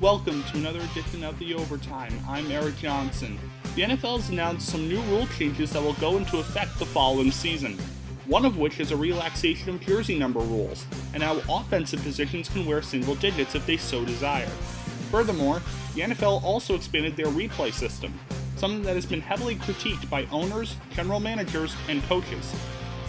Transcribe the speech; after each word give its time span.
Welcome 0.00 0.44
to 0.44 0.58
another 0.58 0.78
edition 0.78 1.24
of 1.24 1.36
The 1.40 1.54
Overtime. 1.54 2.12
I'm 2.28 2.48
Erik 2.52 2.78
Johnson. 2.78 3.36
The 3.74 3.82
NFL 3.82 4.18
has 4.18 4.30
announced 4.30 4.68
some 4.68 4.86
new 4.86 5.00
rule 5.02 5.26
changes 5.36 5.72
that 5.72 5.82
will 5.82 5.94
go 5.94 6.18
into 6.18 6.38
effect 6.38 6.78
the 6.78 6.86
following 6.86 7.32
season. 7.32 7.76
One 8.28 8.44
of 8.44 8.58
which 8.58 8.78
is 8.78 8.92
a 8.92 8.96
relaxation 8.96 9.70
of 9.70 9.80
jersey 9.80 10.16
number 10.16 10.38
rules, 10.38 10.86
and 11.14 11.22
how 11.22 11.42
offensive 11.48 12.00
positions 12.04 12.48
can 12.48 12.64
wear 12.64 12.80
single 12.80 13.16
digits 13.16 13.56
if 13.56 13.66
they 13.66 13.76
so 13.76 14.04
desire. 14.04 14.46
Furthermore, 15.10 15.60
the 15.96 16.02
NFL 16.02 16.44
also 16.44 16.76
expanded 16.76 17.16
their 17.16 17.26
replay 17.26 17.72
system, 17.72 18.16
something 18.54 18.82
that 18.82 18.94
has 18.94 19.06
been 19.06 19.20
heavily 19.20 19.56
critiqued 19.56 20.08
by 20.08 20.26
owners, 20.26 20.76
general 20.92 21.18
managers, 21.18 21.74
and 21.88 22.04
coaches. 22.04 22.54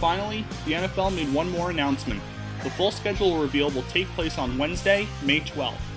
Finally, 0.00 0.44
the 0.64 0.72
NFL 0.72 1.14
made 1.14 1.32
one 1.32 1.50
more 1.50 1.70
announcement. 1.70 2.20
The 2.64 2.70
full 2.70 2.90
schedule 2.90 3.40
reveal 3.40 3.70
will 3.70 3.84
take 3.84 4.08
place 4.08 4.38
on 4.38 4.58
Wednesday, 4.58 5.06
May 5.22 5.38
12th. 5.38 5.89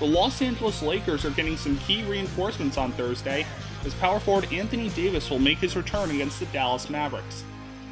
The 0.00 0.06
Los 0.06 0.40
Angeles 0.40 0.80
Lakers 0.80 1.26
are 1.26 1.30
getting 1.30 1.58
some 1.58 1.76
key 1.80 2.02
reinforcements 2.04 2.78
on 2.78 2.90
Thursday, 2.92 3.46
as 3.84 3.92
power 3.96 4.18
forward 4.18 4.50
Anthony 4.50 4.88
Davis 4.88 5.28
will 5.28 5.38
make 5.38 5.58
his 5.58 5.76
return 5.76 6.10
against 6.10 6.40
the 6.40 6.46
Dallas 6.46 6.88
Mavericks. 6.88 7.44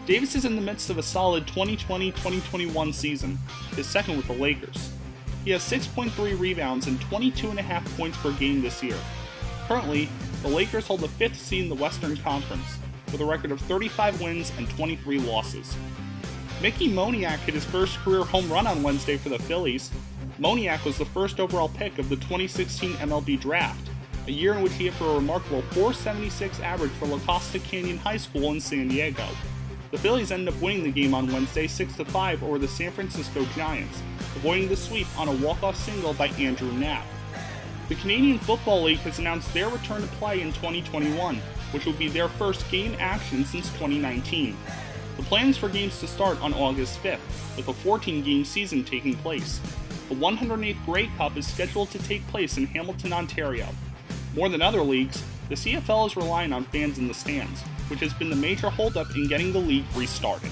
Davis 0.07 0.35
is 0.35 0.47
in 0.47 0.57
the 0.57 0.63
midst 0.63 0.89
of 0.89 0.97
a 0.97 1.03
solid 1.03 1.47
2020 1.47 2.13
2021 2.13 2.95
season, 2.95 3.39
his 3.77 3.87
second 3.87 4.17
with 4.17 4.27
the 4.27 4.33
Lakers. 4.33 4.91
He 5.45 5.51
has 5.51 5.63
6.3 5.63 6.41
rebounds 6.41 6.87
and 6.87 6.99
22.5 6.99 7.85
points 7.99 8.17
per 8.17 8.33
game 8.33 8.63
this 8.63 8.83
year. 8.83 8.97
Currently, 9.67 10.09
the 10.41 10.49
Lakers 10.49 10.87
hold 10.87 11.01
the 11.01 11.09
fifth 11.09 11.39
seed 11.39 11.65
in 11.65 11.69
the 11.69 11.75
Western 11.75 12.17
Conference, 12.17 12.79
with 13.13 13.21
a 13.21 13.27
record 13.27 13.53
of 13.53 13.61
35 13.61 14.23
wins 14.23 14.51
and 14.57 14.67
23 14.71 15.19
losses. 15.19 15.77
Mickey 16.63 16.89
Moniak 16.89 17.41
hit 17.41 17.53
his 17.53 17.67
first 17.67 17.99
career 17.99 18.25
home 18.25 18.51
run 18.51 18.67
on 18.67 18.83
Wednesday 18.83 19.19
for 19.19 19.29
the 19.29 19.39
Phillies. 19.39 19.91
Moniak 20.39 20.85
was 20.85 20.97
the 20.97 21.05
first 21.05 21.41
overall 21.41 21.69
pick 21.69 21.99
of 21.99 22.09
the 22.09 22.15
2016 22.15 22.93
MLB 22.95 23.41
Draft, 23.41 23.91
a 24.29 24.31
year 24.31 24.55
in 24.55 24.63
which 24.63 24.73
he 24.75 24.85
hit 24.85 24.95
for 24.95 25.07
a 25.07 25.15
remarkable 25.15 25.63
476 25.63 26.61
average 26.61 26.93
for 26.93 27.07
La 27.07 27.19
Costa 27.19 27.59
Canyon 27.59 27.99
High 27.99 28.19
School 28.19 28.53
in 28.53 28.61
San 28.61 28.87
Diego. 28.87 29.27
The 29.91 29.99
Phillies 29.99 30.31
ended 30.31 30.55
up 30.55 30.61
winning 30.63 30.85
the 30.85 30.93
game 30.93 31.13
on 31.13 31.33
Wednesday 31.33 31.67
6 31.67 31.95
5 31.95 32.45
over 32.45 32.59
the 32.59 32.69
San 32.69 32.93
Francisco 32.93 33.45
Giants, 33.57 34.01
avoiding 34.37 34.69
the 34.69 34.77
sweep 34.77 35.09
on 35.19 35.27
a 35.27 35.33
walk-off 35.33 35.75
single 35.75 36.15
by 36.15 36.29
Andrew 36.29 36.71
Knapp. 36.71 37.05
The 37.89 37.97
Canadian 37.97 38.39
Football 38.39 38.85
League 38.85 38.99
has 38.99 39.19
announced 39.19 39.53
their 39.53 39.69
return 39.69 40.03
to 40.03 40.09
play 40.19 40.41
in 40.41 40.53
2021, 40.53 41.37
which 41.73 41.85
will 41.85 41.95
be 41.95 42.09
their 42.09 42.29
first 42.29 42.71
game 42.71 42.95
action 43.01 43.45
since 43.45 43.73
2019. 43.73 44.57
The 45.17 45.23
plans 45.25 45.57
for 45.57 45.69
games 45.69 45.99
to 45.99 46.07
start 46.07 46.41
on 46.41 46.55
August 46.55 47.03
5th, 47.03 47.57
with 47.57 47.67
a 47.67 47.73
14 47.73 48.23
game 48.23 48.45
season 48.45 48.85
taking 48.85 49.17
place. 49.17 49.61
The 50.09 50.15
108th 50.15 50.85
Grey 50.87 51.11
Cup 51.19 51.37
is 51.37 51.47
scheduled 51.47 51.91
to 51.91 51.99
take 51.99 52.27
place 52.29 52.57
in 52.57 52.65
Hamilton, 52.67 53.13
Ontario. 53.13 53.69
More 54.35 54.49
than 54.49 54.63
other 54.63 54.83
leagues, 54.83 55.23
the 55.51 55.55
CFL 55.55 56.07
is 56.07 56.17
relying 56.17 56.53
on 56.53 56.65
fans 56.65 56.97
in 56.97 57.09
the 57.09 57.15
stands, 57.15 57.61
which 57.89 58.01
has 58.01 58.15
been 58.15 58.31
the 58.31 58.37
major 58.37 58.71
holdup 58.71 59.15
in 59.15 59.29
getting 59.29 59.53
the 59.53 59.59
league 59.59 59.85
restarted. 59.95 60.51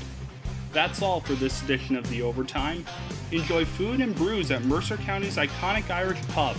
That's 0.73 1.01
all 1.01 1.21
for 1.21 1.33
this 1.33 1.63
edition 1.63 1.97
of 1.97 2.07
The 2.11 2.21
Overtime. 2.21 2.85
Enjoy 3.33 3.65
food 3.65 4.03
and 4.03 4.15
brews 4.15 4.51
at 4.51 4.63
Mercer 4.65 4.99
County's 4.99 5.39
iconic 5.39 5.91
Irish 5.91 6.21
pub. 6.29 6.55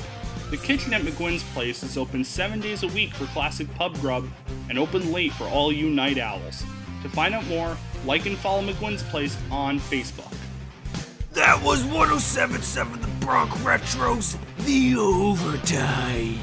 The 0.49 0.57
kitchen 0.57 0.91
at 0.93 1.01
McGuinn's 1.01 1.43
Place 1.53 1.83
is 1.83 1.97
open 1.97 2.23
seven 2.23 2.59
days 2.59 2.81
a 2.81 2.87
week 2.87 3.13
for 3.13 3.25
classic 3.27 3.71
pub 3.75 3.93
grub 3.99 4.27
and 4.69 4.79
open 4.79 5.11
late 5.11 5.33
for 5.33 5.43
all 5.43 5.71
you 5.71 5.89
night 5.89 6.17
owls. 6.17 6.63
To 7.03 7.09
find 7.09 7.35
out 7.35 7.45
more, 7.45 7.77
like 8.05 8.25
and 8.25 8.37
follow 8.37 8.63
McGuinn's 8.63 9.03
Place 9.03 9.37
on 9.51 9.79
Facebook. 9.79 10.33
That 11.37 11.61
was 11.61 11.85
1077 11.85 12.99
The 12.99 13.07
Bronx 13.23 13.55
Retros, 13.57 14.35
the 14.65 14.95
overtime. 14.95 16.39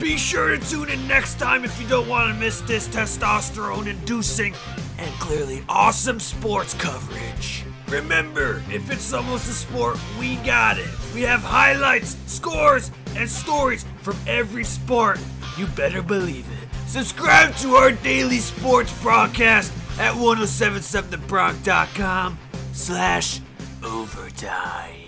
Be 0.00 0.16
sure 0.16 0.48
to 0.48 0.58
tune 0.68 0.88
in 0.88 1.06
next 1.06 1.38
time 1.38 1.64
if 1.64 1.80
you 1.80 1.86
don't 1.86 2.08
want 2.08 2.34
to 2.34 2.40
miss 2.40 2.60
this 2.62 2.88
testosterone 2.88 3.86
inducing 3.86 4.52
and 4.98 5.12
clearly 5.20 5.64
awesome 5.68 6.18
sports 6.18 6.74
coverage. 6.74 7.62
Remember, 7.86 8.64
if 8.68 8.90
it's 8.90 9.12
almost 9.12 9.48
a 9.48 9.52
sport, 9.52 9.96
we 10.18 10.34
got 10.38 10.76
it. 10.76 10.90
We 11.14 11.22
have 11.22 11.42
highlights, 11.42 12.16
scores, 12.26 12.90
and 13.14 13.30
stories 13.30 13.84
from 14.02 14.16
every 14.26 14.64
sport. 14.64 15.20
You 15.56 15.68
better 15.68 16.02
believe 16.02 16.48
it. 16.50 16.68
Subscribe 16.88 17.54
to 17.58 17.76
our 17.76 17.92
daily 17.92 18.38
sports 18.38 18.92
broadcast 19.02 19.72
at 20.00 20.14
1077thebronx.com 20.14 22.38
slash 22.72 23.40
overtime. 23.86 25.05